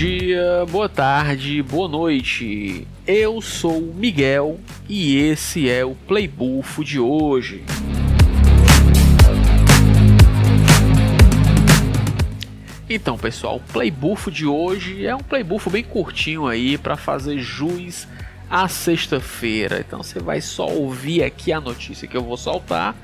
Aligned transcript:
dia, 0.00 0.64
boa 0.70 0.88
tarde, 0.88 1.62
boa 1.62 1.86
noite. 1.86 2.86
Eu 3.06 3.42
sou 3.42 3.78
o 3.78 3.94
Miguel 3.94 4.58
e 4.88 5.18
esse 5.18 5.68
é 5.68 5.84
o 5.84 5.94
Playbufo 5.94 6.82
de 6.82 6.98
hoje. 6.98 7.62
Então, 12.88 13.18
pessoal, 13.18 13.56
o 13.56 13.72
Playbufo 13.72 14.30
de 14.30 14.46
hoje 14.46 15.04
é 15.04 15.14
um 15.14 15.20
Playbufo 15.20 15.68
bem 15.68 15.84
curtinho 15.84 16.46
aí 16.46 16.78
para 16.78 16.96
fazer 16.96 17.38
jus 17.38 18.08
à 18.48 18.68
sexta-feira. 18.68 19.84
Então, 19.86 20.02
você 20.02 20.18
vai 20.18 20.40
só 20.40 20.66
ouvir 20.66 21.24
aqui 21.24 21.52
a 21.52 21.60
notícia 21.60 22.08
que 22.08 22.16
eu 22.16 22.24
vou 22.24 22.38
soltar 22.38 22.96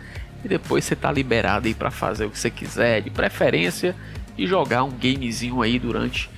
e 0.42 0.48
depois 0.48 0.86
você 0.86 0.96
tá 0.96 1.12
liberado 1.12 1.66
aí 1.68 1.74
para 1.74 1.90
fazer 1.90 2.24
o 2.24 2.30
que 2.30 2.38
você 2.38 2.48
quiser, 2.50 3.02
de 3.02 3.10
preferência 3.10 3.94
e 4.38 4.46
jogar 4.46 4.82
um 4.82 4.92
gamezinho 4.92 5.60
aí 5.60 5.78
durante 5.78 6.34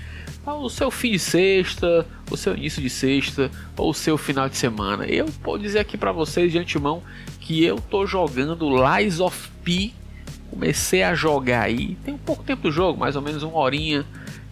o 0.55 0.69
seu 0.69 0.91
fim 0.91 1.13
de 1.13 1.19
sexta, 1.19 2.07
o 2.31 2.37
seu 2.37 2.55
início 2.55 2.81
de 2.83 2.91
sexta 2.91 3.51
ou 3.77 3.91
o 3.91 3.95
seu 3.95 4.17
final 4.17 4.49
de 4.49 4.57
semana. 4.57 5.07
Eu 5.07 5.27
vou 5.43 5.59
dizer 5.59 5.81
aqui 5.81 5.97
para 5.97 6.13
vocês 6.13 6.53
de 6.53 6.59
antemão 6.59 7.03
que 7.41 7.65
eu 7.65 7.77
tô 7.77 8.07
jogando 8.07 8.69
Lies 8.69 9.21
of 9.21 9.51
P. 9.63 9.93
Comecei 10.51 11.03
a 11.03 11.15
jogar 11.15 11.63
aí, 11.63 11.97
tem 12.05 12.15
um 12.15 12.19
pouco 12.19 12.43
tempo 12.43 12.63
do 12.63 12.73
jogo, 12.73 12.99
mais 12.99 13.17
ou 13.17 13.23
menos 13.23 13.43
uma 13.43 13.59
horinha 13.59 14.07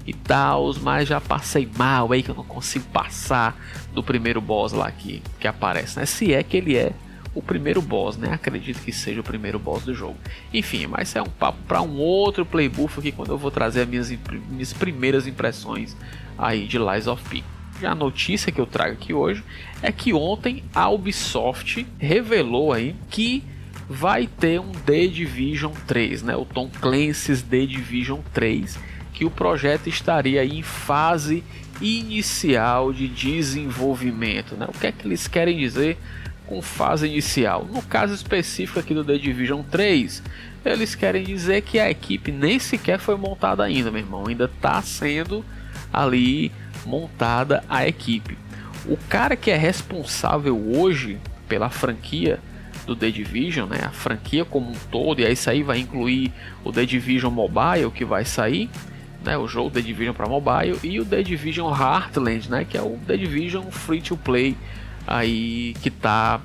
e 0.07 0.13
tal, 0.13 0.73
mas 0.83 1.09
já 1.09 1.21
passei 1.21 1.69
mal 1.77 2.13
aí 2.13 2.23
que 2.23 2.31
eu 2.31 2.35
não 2.35 2.45
consigo 2.45 2.85
passar 2.93 3.59
do 3.93 4.03
primeiro 4.03 4.41
boss 4.41 4.73
lá 4.73 4.91
que, 4.91 5.23
que 5.41 5.49
aparece, 5.49 5.99
né? 5.99 6.07
Se 6.07 6.33
é 6.33 6.43
que 6.43 6.57
ele 6.59 6.77
é 6.77 6.93
o 7.37 7.43
primeiro 7.43 7.83
boss, 7.83 8.17
né? 8.17 8.33
Acredito 8.33 8.81
que 8.81 8.91
seja 8.91 9.21
o 9.21 9.23
primeiro 9.23 9.59
boss 9.59 9.85
do 9.85 9.95
jogo. 9.95 10.17
Enfim, 10.55 10.87
mas 10.87 11.15
é 11.15 11.21
um 11.21 11.29
papo 11.29 11.59
para 11.69 11.83
um 11.83 11.99
outro 11.99 12.47
playbuff 12.47 12.99
aqui 12.99 13.13
quando 13.13 13.31
eu 13.31 13.37
vou 13.37 13.51
trazer 13.51 13.83
as 13.83 13.89
minhas, 13.89 14.11
minhas 14.49 14.73
primeiras 14.73 15.27
impressões 15.27 15.95
aí 16.39 16.67
de 16.67 16.79
Lies 16.79 17.07
of 17.07 17.23
P. 17.29 17.45
Já 17.79 17.93
a 17.93 17.95
notícia 17.95 18.51
que 18.51 18.59
eu 18.59 18.65
trago 18.65 18.95
aqui 18.95 19.13
hoje 19.13 19.45
é 19.83 19.93
que 19.93 20.15
ontem 20.15 20.65
a 20.75 20.89
Ubisoft 20.89 21.87
revelou 21.99 22.73
aí 22.73 22.97
que 23.11 23.45
vai 23.87 24.27
ter 24.27 24.59
um 24.59 24.73
The 24.73 25.07
Division 25.07 25.73
3, 25.87 26.23
né? 26.23 26.35
O 26.35 26.47
Tom 26.47 26.71
Clancy's 26.81 27.43
The 27.43 27.67
Division 27.67 28.21
3, 28.33 28.79
que 29.13 29.27
o 29.27 29.31
projeto 29.31 29.89
estaria 29.89 30.43
em 30.43 30.63
fase 30.63 31.45
inicial 31.83 32.95
de 32.95 33.07
desenvolvimento, 33.09 34.57
né? 34.57 34.67
O 34.67 34.79
que 34.79 34.87
é 34.87 34.93
que 34.93 35.07
eles 35.07 35.29
querem 35.29 35.59
dizer 35.59 35.99
com 36.47 36.63
fase 36.63 37.07
inicial. 37.07 37.67
No 37.71 37.83
caso 37.83 38.15
específico 38.15 38.79
aqui 38.79 38.95
do 38.95 39.05
The 39.05 39.19
Division 39.19 39.63
3, 39.63 40.23
eles 40.65 40.95
querem 40.95 41.25
dizer 41.25 41.63
que 41.63 41.79
a 41.79 41.91
equipe 41.91 42.33
nem 42.33 42.59
sequer 42.59 42.99
foi 42.99 43.17
montada 43.17 43.65
ainda, 43.65 43.91
meu 43.91 44.01
irmão. 44.01 44.27
Ainda 44.27 44.45
está 44.47 44.81
sendo 44.83 45.45
ali 45.93 46.53
montada 46.85 47.65
a 47.69 47.87
equipe. 47.87 48.37
O 48.87 48.97
cara 49.09 49.37
que 49.37 49.51
é 49.51 49.57
responsável 49.57 50.57
hoje 50.77 51.19
pela 51.49 51.69
franquia 51.69 52.39
do 52.87 52.95
The 52.95 53.11
Division, 53.11 53.69
né, 53.69 53.81
a 53.85 53.91
franquia 53.91 54.45
como 54.45 54.71
um 54.71 54.75
todo, 54.91 55.21
e 55.21 55.27
aí 55.27 55.33
isso 55.33 55.51
aí 55.51 55.63
vai 55.63 55.79
incluir 55.79 56.33
o 56.65 56.71
The 56.71 56.87
Division 56.87 57.33
Mobile 57.33 57.91
que 57.93 58.05
vai 58.05 58.25
sair, 58.25 58.71
né, 59.25 59.37
o 59.37 59.49
jogo 59.49 59.71
The 59.71 59.81
Division 59.81 60.15
para 60.15 60.29
mobile 60.29 60.79
e 60.85 61.01
o 61.01 61.05
The 61.05 61.23
Division 61.23 61.69
Heartland, 61.69 62.49
né, 62.49 62.65
que 62.65 62.79
é 62.79 62.83
o 62.83 62.97
The 63.07 63.17
Division 63.17 63.65
Free 63.73 64.01
to 64.01 64.17
Play 64.17 64.57
aí 65.07 65.75
que 65.83 65.91
tá 65.91 66.41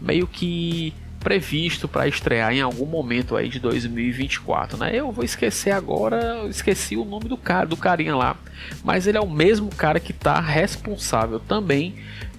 meio 0.00 0.26
que 0.26 0.92
previsto 1.20 1.86
para 1.86 2.08
estrear 2.08 2.52
em 2.52 2.60
algum 2.60 2.84
momento 2.84 3.36
aí 3.36 3.48
de 3.48 3.60
2024, 3.60 4.76
né? 4.76 4.90
Eu 4.92 5.12
vou 5.12 5.24
esquecer 5.24 5.70
agora, 5.70 6.44
esqueci 6.48 6.96
o 6.96 7.04
nome 7.04 7.28
do 7.28 7.36
cara, 7.36 7.66
do 7.66 7.76
carinha 7.76 8.16
lá, 8.16 8.36
mas 8.82 9.06
ele 9.06 9.16
é 9.16 9.20
o 9.20 9.30
mesmo 9.30 9.70
cara 9.70 10.00
que 10.00 10.10
está 10.10 10.40
responsável 10.40 11.38
também 11.38 11.94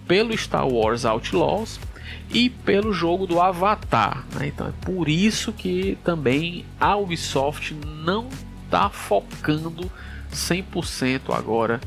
pelo 0.06 0.38
Star 0.38 0.68
Wars 0.68 1.06
Outlaws 1.06 1.80
e 2.30 2.50
pelo 2.50 2.92
jogo 2.92 3.26
do 3.26 3.40
Avatar, 3.40 4.26
né? 4.36 4.48
Então 4.48 4.68
é 4.68 4.74
por 4.86 5.08
isso 5.08 5.54
que 5.54 5.98
também 6.04 6.66
a 6.80 6.96
Ubisoft 6.98 7.74
não 7.74 8.28
está 8.66 8.90
focando 8.90 9.90
100% 10.34 11.34
agora 11.34 11.80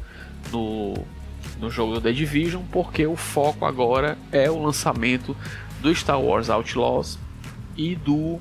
no 0.50 0.94
no 1.60 1.70
jogo 1.70 1.94
do 1.94 2.00
The 2.00 2.12
Division, 2.12 2.62
porque 2.70 3.06
o 3.06 3.16
foco 3.16 3.64
agora 3.64 4.16
é 4.30 4.50
o 4.50 4.62
lançamento 4.62 5.36
do 5.80 5.94
Star 5.94 6.20
Wars 6.20 6.50
Outlaws 6.50 7.18
e 7.76 7.94
do 7.94 8.40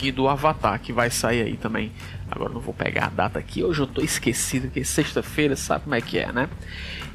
e 0.00 0.10
do 0.10 0.26
Avatar 0.26 0.80
que 0.80 0.92
vai 0.92 1.10
sair 1.10 1.42
aí 1.42 1.56
também. 1.56 1.92
Agora 2.28 2.52
não 2.52 2.60
vou 2.60 2.74
pegar 2.74 3.06
a 3.06 3.10
data 3.10 3.38
aqui, 3.38 3.62
hoje 3.62 3.80
eu 3.80 3.86
tô 3.86 4.02
esquecido 4.02 4.68
que 4.68 4.80
é 4.80 4.84
sexta-feira, 4.84 5.54
sabe 5.54 5.84
como 5.84 5.94
é 5.94 6.00
que 6.00 6.18
é, 6.18 6.32
né? 6.32 6.48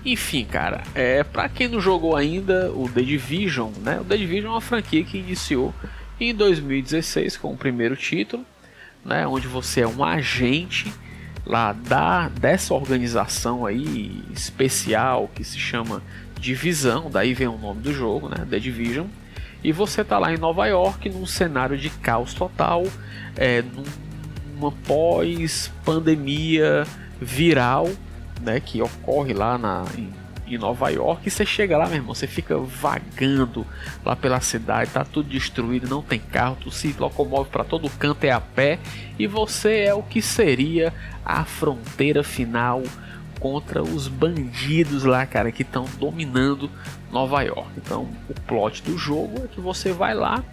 Enfim, 0.06 0.46
cara, 0.46 0.84
é 0.96 1.24
para 1.24 1.50
quem 1.50 1.68
não 1.68 1.82
jogou 1.82 2.16
ainda 2.16 2.72
o 2.72 2.88
The 2.88 3.02
Division, 3.02 3.72
né? 3.82 4.00
O 4.00 4.06
The 4.06 4.16
Division 4.16 4.52
é 4.52 4.54
uma 4.54 4.62
franquia 4.62 5.04
que 5.04 5.18
iniciou 5.18 5.74
em 6.20 6.34
2016 6.34 7.38
com 7.38 7.52
o 7.52 7.58
primeiro 7.58 7.96
título, 7.96 8.46
né, 9.04 9.26
onde 9.28 9.48
você 9.48 9.82
é 9.82 9.88
um 9.88 10.04
agente 10.04 10.92
lá 11.48 11.72
da 11.72 12.30
dessa 12.30 12.74
organização 12.74 13.66
aí 13.66 14.24
especial 14.34 15.30
que 15.34 15.44
se 15.44 15.58
chama 15.58 16.04
Divisão, 16.40 17.10
daí 17.10 17.34
vem 17.34 17.48
o 17.48 17.58
nome 17.58 17.82
do 17.82 17.92
jogo, 17.92 18.30
né, 18.30 18.46
The 18.50 18.60
Division. 18.60 19.08
E 19.64 19.72
você 19.72 20.04
tá 20.04 20.20
lá 20.20 20.32
em 20.32 20.38
Nova 20.38 20.68
York 20.68 21.10
num 21.10 21.26
cenário 21.26 21.78
de 21.78 21.90
caos 21.90 22.34
total, 22.34 22.84
é, 23.36 23.64
numa 24.56 24.72
pós-pandemia 24.72 26.86
viral, 27.20 27.90
né, 28.42 28.60
que 28.60 28.82
ocorre 28.82 29.34
lá 29.34 29.58
na, 29.58 29.84
em 29.98 30.14
em 30.48 30.58
Nova 30.58 30.90
York 30.90 31.28
e 31.28 31.32
você 31.32 31.46
chega 31.46 31.78
lá, 31.78 31.86
meu 31.88 31.96
irmão, 31.96 32.16
você 32.16 32.28
fica 32.28 32.58
vagando 32.58 33.66
lá 34.04 34.16
pela 34.16 34.40
cidade, 34.40 34.92
tá 34.92 35.04
tudo 35.04 35.30
destruído, 35.30 35.88
não 35.90 36.02
tem 36.02 36.20
carro, 36.20 36.58
tu 36.62 36.72
se 36.72 36.96
locomove 36.98 37.50
para 37.50 37.64
todo 37.64 37.90
canto 37.90 38.24
é 38.24 38.32
a 38.32 38.42
pé 38.42 38.80
e 39.18 39.28
você 39.28 39.82
é 39.82 39.94
o 39.94 40.04
que 40.04 40.22
seria 40.22 40.94
a 41.26 41.44
fronteira 41.44 42.24
final 42.24 42.84
contra 43.40 43.84
os 43.84 44.08
bandidos 44.08 45.04
lá, 45.04 45.26
cara, 45.26 45.52
que 45.52 45.62
estão 45.62 45.86
dominando 46.00 46.70
Nova 47.12 47.42
York. 47.42 47.70
Então, 47.78 48.10
o 48.30 48.34
plot 48.34 48.82
do 48.84 48.98
jogo 48.98 49.44
é 49.46 49.48
que 49.48 49.62
você 49.62 49.92
vai 49.92 50.14
lá 50.14 50.44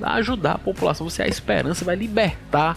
ajudar 0.00 0.52
a 0.52 0.58
população, 0.58 1.08
você 1.08 1.22
é 1.22 1.24
a 1.24 1.28
esperança, 1.28 1.84
vai 1.84 1.96
libertar 1.96 2.76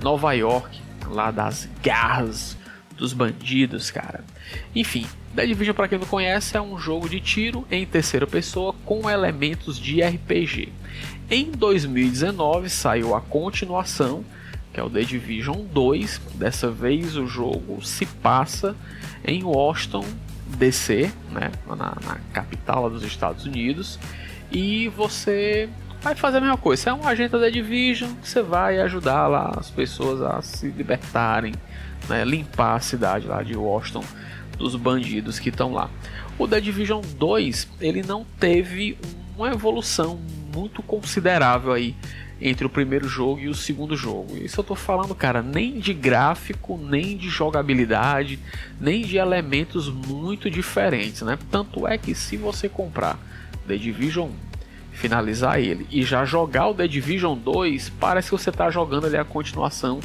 Nova 0.00 0.32
York 0.32 0.80
lá 1.06 1.30
das 1.30 1.68
garras 1.82 2.56
dos 2.96 3.12
bandidos, 3.12 3.90
cara. 3.90 4.24
Enfim, 4.74 5.06
The 5.34 5.46
Division, 5.46 5.74
para 5.74 5.88
quem 5.88 5.98
não 5.98 6.06
conhece, 6.06 6.56
é 6.58 6.60
um 6.60 6.78
jogo 6.78 7.08
de 7.08 7.18
tiro 7.18 7.66
em 7.70 7.86
terceira 7.86 8.26
pessoa 8.26 8.74
com 8.84 9.08
elementos 9.08 9.78
de 9.78 10.02
RPG. 10.02 10.70
Em 11.30 11.50
2019 11.50 12.68
saiu 12.68 13.14
a 13.14 13.20
continuação, 13.22 14.22
que 14.74 14.78
é 14.78 14.82
o 14.82 14.90
The 14.90 15.00
Division 15.00 15.64
2. 15.72 16.20
Dessa 16.34 16.70
vez 16.70 17.16
o 17.16 17.26
jogo 17.26 17.82
se 17.82 18.04
passa 18.04 18.76
em 19.24 19.42
Washington, 19.42 20.04
DC, 20.58 21.10
né, 21.30 21.50
na, 21.66 21.96
na 22.04 22.18
capital 22.34 22.90
dos 22.90 23.02
Estados 23.02 23.46
Unidos, 23.46 23.98
e 24.50 24.88
você 24.88 25.66
vai 26.02 26.14
fazer 26.14 26.38
a 26.38 26.40
mesma 26.42 26.58
coisa. 26.58 26.82
Você 26.82 26.88
é 26.90 26.92
um 26.92 27.08
agente 27.08 27.30
da 27.30 27.48
Division, 27.48 28.10
você 28.22 28.42
vai 28.42 28.80
ajudar 28.80 29.28
lá 29.28 29.54
as 29.56 29.70
pessoas 29.70 30.20
a 30.20 30.42
se 30.42 30.66
libertarem, 30.66 31.54
né, 32.06 32.22
limpar 32.22 32.74
a 32.74 32.80
cidade 32.80 33.26
lá 33.26 33.42
de 33.42 33.56
Washington 33.56 34.04
dos 34.62 34.76
bandidos 34.76 35.40
que 35.40 35.48
estão 35.48 35.72
lá. 35.72 35.90
O 36.38 36.46
The 36.46 36.60
Division 36.60 37.02
2 37.18 37.68
ele 37.80 38.02
não 38.02 38.24
teve 38.38 38.96
uma 39.36 39.48
evolução 39.50 40.20
muito 40.54 40.82
considerável 40.82 41.72
aí 41.72 41.96
entre 42.40 42.66
o 42.66 42.70
primeiro 42.70 43.08
jogo 43.08 43.40
e 43.40 43.48
o 43.48 43.54
segundo 43.54 43.96
jogo. 43.96 44.36
Isso 44.36 44.60
eu 44.60 44.64
tô 44.64 44.74
falando, 44.74 45.14
cara, 45.14 45.42
nem 45.42 45.78
de 45.78 45.92
gráfico, 45.92 46.76
nem 46.76 47.16
de 47.16 47.28
jogabilidade, 47.28 48.38
nem 48.80 49.02
de 49.02 49.16
elementos 49.16 49.88
muito 49.88 50.50
diferentes, 50.50 51.22
né? 51.22 51.38
Tanto 51.50 51.86
é 51.86 51.98
que 51.98 52.14
se 52.14 52.36
você 52.36 52.68
comprar 52.68 53.18
The 53.66 53.76
Division 53.76 54.28
1, 54.28 54.32
finalizar 54.92 55.60
ele 55.60 55.86
e 55.90 56.02
já 56.02 56.24
jogar 56.24 56.68
o 56.68 56.74
The 56.74 56.86
Division 56.86 57.36
2, 57.36 57.90
parece 57.90 58.30
que 58.30 58.36
você 58.36 58.50
está 58.50 58.70
jogando 58.70 59.06
ali 59.06 59.16
a 59.16 59.24
continuação 59.24 60.00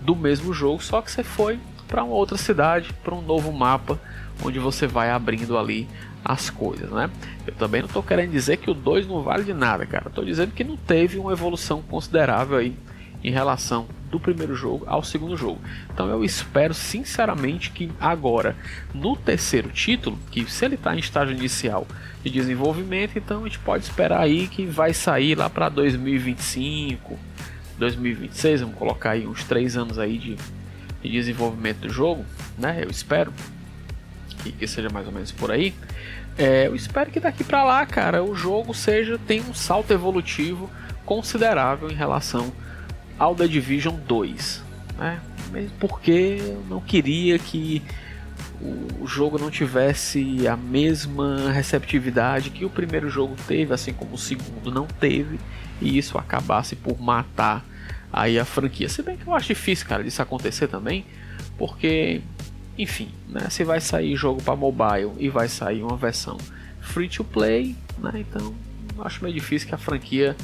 do 0.00 0.14
mesmo 0.14 0.52
jogo, 0.52 0.82
só 0.82 1.00
que 1.00 1.10
você 1.10 1.22
foi 1.22 1.58
para 1.88 2.04
uma 2.04 2.14
outra 2.14 2.36
cidade, 2.36 2.92
para 3.02 3.14
um 3.14 3.22
novo 3.22 3.50
mapa, 3.50 3.98
onde 4.44 4.58
você 4.58 4.86
vai 4.86 5.10
abrindo 5.10 5.58
ali 5.58 5.88
as 6.24 6.50
coisas, 6.50 6.90
né? 6.90 7.10
Eu 7.46 7.54
também 7.54 7.80
não 7.80 7.86
estou 7.86 8.02
querendo 8.02 8.30
dizer 8.30 8.58
que 8.58 8.70
o 8.70 8.74
2 8.74 9.06
não 9.06 9.22
vale 9.22 9.42
de 9.42 9.54
nada, 9.54 9.86
cara. 9.86 10.08
Estou 10.08 10.24
dizendo 10.24 10.52
que 10.52 10.62
não 10.62 10.76
teve 10.76 11.18
uma 11.18 11.32
evolução 11.32 11.80
considerável 11.82 12.58
aí 12.58 12.76
em 13.24 13.30
relação 13.30 13.86
do 14.10 14.20
primeiro 14.20 14.54
jogo 14.54 14.84
ao 14.86 15.02
segundo 15.02 15.36
jogo. 15.36 15.60
Então 15.92 16.08
eu 16.08 16.24
espero 16.24 16.72
sinceramente 16.72 17.70
que 17.70 17.90
agora, 18.00 18.56
no 18.94 19.16
terceiro 19.16 19.70
título, 19.70 20.18
que 20.30 20.50
se 20.50 20.64
ele 20.64 20.76
está 20.76 20.94
em 20.94 20.98
estágio 20.98 21.36
inicial 21.36 21.86
de 22.22 22.30
desenvolvimento, 22.30 23.18
então 23.18 23.40
a 23.40 23.44
gente 23.44 23.58
pode 23.58 23.84
esperar 23.84 24.20
aí 24.20 24.46
que 24.46 24.64
vai 24.64 24.94
sair 24.94 25.36
lá 25.36 25.50
para 25.50 25.68
2025, 25.68 27.18
2026, 27.78 28.60
vamos 28.62 28.76
colocar 28.76 29.10
aí 29.10 29.26
uns 29.26 29.44
3 29.44 29.76
anos 29.76 29.98
aí 29.98 30.18
de 30.18 30.36
de 31.02 31.10
desenvolvimento 31.10 31.80
do 31.80 31.90
jogo, 31.90 32.24
né? 32.56 32.82
Eu 32.82 32.90
espero 32.90 33.32
que 34.42 34.66
seja 34.66 34.88
mais 34.88 35.06
ou 35.06 35.12
menos 35.12 35.32
por 35.32 35.50
aí. 35.50 35.74
É, 36.36 36.68
eu 36.68 36.74
espero 36.74 37.10
que 37.10 37.18
daqui 37.18 37.42
para 37.42 37.64
lá, 37.64 37.84
cara, 37.84 38.22
o 38.22 38.34
jogo 38.34 38.72
seja 38.72 39.18
tem 39.18 39.40
um 39.40 39.52
salto 39.52 39.92
evolutivo 39.92 40.70
considerável 41.04 41.90
em 41.90 41.94
relação 41.94 42.52
ao 43.18 43.34
The 43.34 43.48
Division 43.48 43.96
2, 43.96 44.62
né? 44.98 45.20
Mesmo 45.50 45.76
porque 45.80 46.38
eu 46.40 46.64
não 46.68 46.80
queria 46.80 47.38
que 47.38 47.82
o 49.00 49.06
jogo 49.06 49.38
não 49.38 49.50
tivesse 49.50 50.46
a 50.46 50.56
mesma 50.56 51.50
receptividade 51.50 52.50
que 52.50 52.64
o 52.64 52.70
primeiro 52.70 53.08
jogo 53.08 53.36
teve, 53.46 53.72
assim 53.72 53.92
como 53.92 54.14
o 54.14 54.18
segundo 54.18 54.70
não 54.70 54.86
teve, 54.86 55.38
e 55.80 55.96
isso 55.96 56.18
acabasse 56.18 56.76
por 56.76 57.00
matar 57.00 57.64
aí 58.12 58.38
a 58.38 58.44
franquia. 58.44 58.88
Se 58.88 59.02
bem 59.02 59.16
que 59.16 59.26
eu 59.26 59.34
acho 59.34 59.48
difícil, 59.48 59.86
cara, 59.86 60.02
disso 60.02 60.22
acontecer 60.22 60.68
também, 60.68 61.04
porque, 61.56 62.20
enfim, 62.76 63.10
né, 63.28 63.48
se 63.50 63.64
vai 63.64 63.80
sair 63.80 64.16
jogo 64.16 64.42
para 64.42 64.56
mobile 64.56 65.12
e 65.18 65.28
vai 65.28 65.48
sair 65.48 65.82
uma 65.82 65.96
versão 65.96 66.38
free 66.80 67.08
to 67.08 67.24
play, 67.24 67.76
né, 67.98 68.12
então 68.16 68.54
acho 69.00 69.22
meio 69.22 69.34
difícil 69.34 69.68
que 69.68 69.74
a 69.74 69.78
franquia 69.78 70.36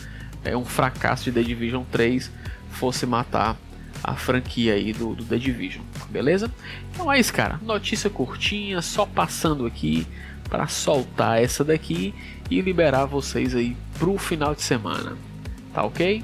é 0.45 0.57
um 0.57 0.65
fracasso 0.65 1.25
de 1.25 1.33
The 1.33 1.43
Division 1.43 1.83
3 1.91 2.31
fosse 2.71 3.07
matar 3.07 3.57
a 4.03 4.15
franquia 4.15 4.75
aí 4.75 4.93
do, 4.93 5.15
do 5.15 5.25
The 5.25 5.39
Division, 5.39 5.83
beleza? 6.11 6.51
Então 6.93 7.11
é 7.11 7.19
isso, 7.19 7.33
cara. 7.33 7.59
Notícia 7.63 8.11
curtinha, 8.11 8.83
só 8.83 9.07
passando 9.07 9.65
aqui 9.65 10.07
para 10.51 10.69
soltar 10.69 11.43
essa 11.43 11.65
daqui 11.65 12.15
e 12.51 12.61
liberar 12.61 13.07
vocês 13.07 13.55
aí 13.55 13.75
pro 13.99 14.19
final 14.19 14.55
de 14.55 14.63
semana, 14.63 15.17
tá 15.73 15.83
ok? 15.83 16.23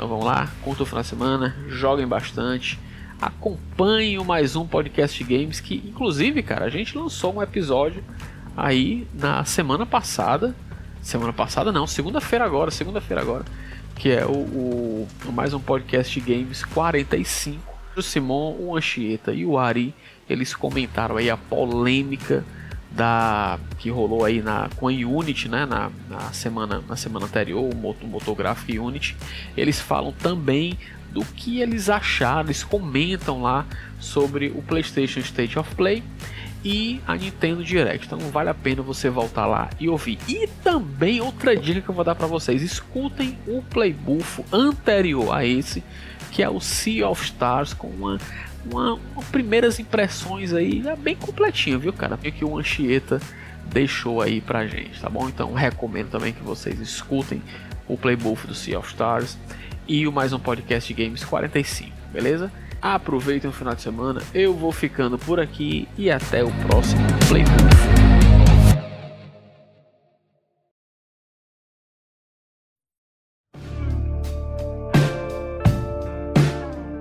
Então 0.00 0.08
vamos 0.08 0.24
lá, 0.24 0.48
curta 0.64 0.82
o 0.82 0.86
final 0.86 1.02
de 1.02 1.08
semana, 1.08 1.54
joguem 1.68 2.06
bastante, 2.06 2.78
acompanhem 3.20 4.16
mais 4.24 4.56
um 4.56 4.66
podcast 4.66 5.22
games 5.22 5.60
que, 5.60 5.74
inclusive, 5.74 6.42
cara, 6.42 6.64
a 6.64 6.70
gente 6.70 6.96
lançou 6.96 7.34
um 7.34 7.42
episódio 7.42 8.02
aí 8.56 9.06
na 9.12 9.44
semana 9.44 9.84
passada, 9.84 10.56
semana 11.02 11.34
passada 11.34 11.70
não, 11.70 11.86
segunda-feira 11.86 12.46
agora, 12.46 12.70
segunda-feira 12.70 13.20
agora 13.20 13.44
que 13.94 14.08
é 14.08 14.24
o, 14.24 14.30
o, 14.30 15.08
mais 15.34 15.52
um 15.52 15.60
podcast 15.60 16.18
games 16.18 16.64
45. 16.64 17.60
O 17.94 18.00
Simon, 18.00 18.56
o 18.58 18.74
Anchieta 18.74 19.34
e 19.34 19.44
o 19.44 19.58
Ari, 19.58 19.94
eles 20.30 20.54
comentaram 20.54 21.18
aí 21.18 21.28
a 21.28 21.36
polêmica 21.36 22.42
da 22.90 23.58
que 23.78 23.88
rolou 23.88 24.24
aí 24.24 24.42
na 24.42 24.68
com 24.76 24.88
a 24.88 24.90
Unity, 24.90 25.48
né, 25.48 25.64
na, 25.64 25.90
na 26.08 26.32
semana 26.32 26.82
na 26.88 26.96
semana 26.96 27.26
anterior, 27.26 27.62
o 27.62 27.76
Moto, 27.76 28.06
Motographic 28.06 28.78
Unity. 28.78 29.16
Eles 29.56 29.80
falam 29.80 30.12
também 30.12 30.76
do 31.12 31.24
que 31.24 31.60
eles 31.60 31.88
acharam, 31.88 32.46
eles 32.46 32.62
comentam 32.62 33.42
lá 33.42 33.66
sobre 33.98 34.48
o 34.48 34.62
PlayStation 34.62 35.20
State 35.20 35.58
of 35.58 35.74
Play 35.74 36.02
e 36.64 37.00
a 37.06 37.16
Nintendo 37.16 37.64
Direct. 37.64 38.06
Então 38.06 38.18
vale 38.30 38.50
a 38.50 38.54
pena 38.54 38.82
você 38.82 39.08
voltar 39.08 39.46
lá 39.46 39.70
e 39.78 39.88
ouvir. 39.88 40.18
E 40.28 40.46
também 40.62 41.20
outra 41.20 41.56
dica 41.56 41.80
que 41.80 41.88
eu 41.88 41.94
vou 41.94 42.04
dar 42.04 42.14
para 42.14 42.26
vocês: 42.26 42.62
escutem 42.62 43.38
o 43.46 43.62
playbufo 43.62 44.44
anterior 44.52 45.32
a 45.32 45.44
esse, 45.44 45.82
que 46.30 46.42
é 46.42 46.48
o 46.48 46.60
Sea 46.60 47.08
of 47.08 47.24
Stars, 47.24 47.74
com 47.74 47.88
uma, 47.88 48.18
uma, 48.64 48.94
uma 48.94 49.22
primeiras 49.30 49.78
impressões 49.78 50.52
aí 50.52 50.86
é 50.86 50.96
bem 50.96 51.16
completinho, 51.16 51.78
viu, 51.78 51.92
cara? 51.92 52.16
Que 52.16 52.44
o 52.44 52.58
Anchieta 52.58 53.20
deixou 53.66 54.20
aí 54.20 54.40
pra 54.40 54.66
gente, 54.66 55.00
tá 55.00 55.08
bom? 55.08 55.28
Então 55.28 55.52
recomendo 55.52 56.10
também 56.10 56.32
que 56.32 56.42
vocês 56.42 56.80
escutem 56.80 57.42
o 57.88 57.96
playbuff 57.96 58.46
do 58.46 58.54
Sea 58.54 58.78
of 58.78 58.88
Stars 58.88 59.36
e 59.86 60.06
o 60.06 60.12
mais 60.12 60.32
um 60.32 60.38
podcast 60.38 60.92
Games 60.94 61.24
45, 61.24 61.90
beleza? 62.12 62.52
Aproveitem 62.80 63.50
o 63.50 63.52
final 63.52 63.74
de 63.74 63.82
semana. 63.82 64.22
Eu 64.32 64.54
vou 64.54 64.72
ficando 64.72 65.18
por 65.18 65.38
aqui 65.38 65.86
e 65.98 66.10
até 66.10 66.42
o 66.42 66.50
próximo 66.66 67.02
Playbook. 67.28 67.89